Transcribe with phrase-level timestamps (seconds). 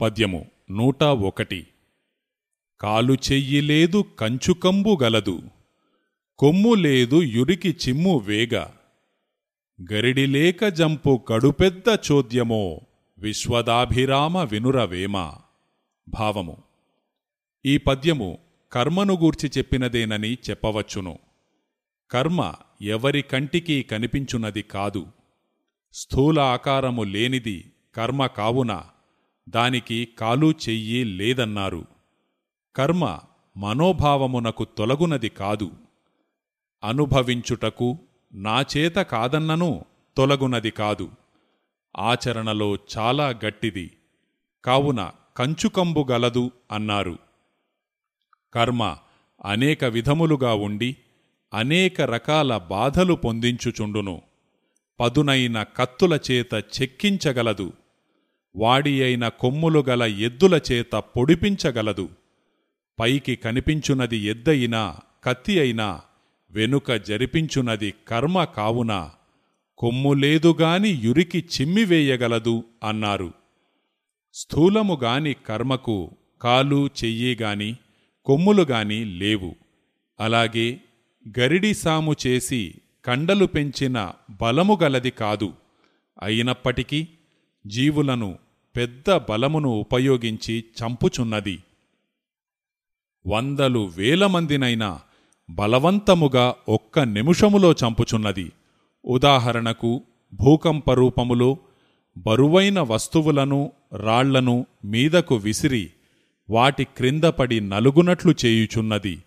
[0.00, 1.66] పద్యము నూట ఒకటి.
[2.80, 5.42] కాలు చెయ్యి లేదు కంచుకంబు గలదు.
[6.38, 8.66] కొమ్ము లేదు యురికి చిమ్ము వేగ.
[9.92, 12.80] గరిడిలేక జంపు కడుపెద్ద చోద్యమో
[13.18, 15.34] విశ్వదాభిరామ వినురవేమ
[16.08, 16.56] భావము.
[17.66, 18.38] ఈ పద్యము
[18.72, 21.18] కర్మను గూర్చి చెప్పినదేనని చెప్పవచ్చును.
[22.10, 25.06] కర్మ ఎవరి కంటికి కనిపించున్నది కాదు.
[25.92, 28.82] స్థూల ఆకారము లేనిది కర్మ కావున?
[29.48, 31.86] దానికి కాలు చెయ్యి లేదన్నారు.
[32.76, 33.18] కర్మ
[33.56, 35.70] మనోభావమునకు తొలగునది కాదు.
[36.84, 37.98] అనుభవించుటకు
[38.32, 39.84] నాచేత కాదన్నను
[40.16, 41.10] తొలగునది కాదు.
[41.98, 43.90] ఆచరణలో చాలా గట్టిది.
[44.64, 47.18] కావున కంచుకంబు గలదు అన్నారు.
[48.54, 48.96] కర్మ
[49.44, 50.96] అనేక విధములుగా ఉండి
[51.54, 54.22] అనేక రకాల బాధలు పొందించుచుండును.
[55.00, 57.72] పదునైన కత్తుల చేత చెక్కించగలదు.
[58.58, 62.08] వాడి అయిన కొమ్ములు గల ఎద్దుల చేత పొడిపించగలదు.
[63.00, 66.00] పైకి కనిపించునది ఎద్దయినా కత్తి అయినా
[66.50, 69.10] వెనుక జరిపించునది కర్మ కావున
[69.78, 73.34] కొమ్ములేదుగాని యురికి చిమ్మివేయగలదు అన్నారు.
[74.34, 76.10] స్థూలముగాని కర్మకు
[76.42, 77.76] కాలు చెయ్యిగాని
[78.24, 79.56] కొమ్ములుగాని లేవు.
[80.20, 80.80] అలాగే
[81.38, 85.52] గరిడిసాము చేసి కండలు పెంచిన బలము గలది కాదు.
[86.22, 87.08] అయినప్పటికీ
[87.66, 88.38] జీవులను
[88.78, 91.58] పెద్ద బలమును ఉపయోగించి చంపుచున్నది.
[93.26, 95.00] వందలు వేల మందినైనా
[95.50, 98.52] బలవంతముగా ఒక్క నిమిషములో చంపుచున్నది.
[99.04, 100.02] ఉదాహరణకు
[100.34, 101.56] భూకంప రూపములో
[102.18, 105.90] బరువైన వస్తువులను రాళ్ళను మీదకు విసిరి
[106.50, 109.22] వాటి క్రిందపడి నలుగునట్లు చేయుచున్నది.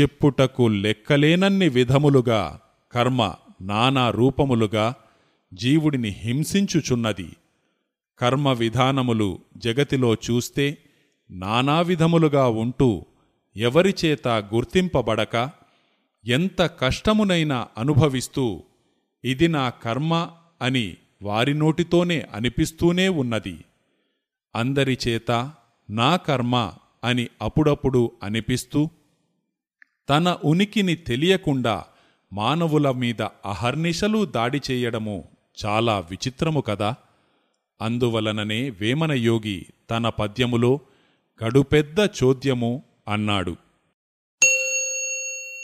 [0.00, 2.60] చెప్పుటకు లెక్కలేనన్ని విధములుగా
[2.92, 4.94] కర్మ నానా రూపములుగా
[5.54, 7.36] జీవుడిని హింసించుచున్నది.
[8.18, 10.78] కర్మ విధానములు జగతిలో చూస్తే
[11.30, 13.06] నానావిధములుగా ఉంటూ
[13.56, 15.50] ఎవరిచేత గుర్తింపబడక
[16.26, 18.62] ఎంత కష్టమునైనా అనుభవిస్తూ
[19.24, 20.30] ఇది నా కర్మ
[20.62, 23.64] అని వారి నోటితోనే అనిపిస్తూనే ఉన్నది.
[24.56, 25.52] అందరిచేత
[25.90, 26.72] నా కర్మ
[27.04, 28.88] అని అప్పుడప్పుడు అనిపిస్తూ
[30.08, 31.84] తన ఉనికిని తెలియకుండా
[32.32, 35.24] మానవుల మీద అహర్నిశలు దాడి చేయడము
[35.66, 36.94] చాలా విచిత్రము కదా?
[37.80, 40.80] అందువలననే వేమనయోగి తన పద్యములో
[41.40, 43.56] కడుపెద్ద చోద్యము అన్నాడు.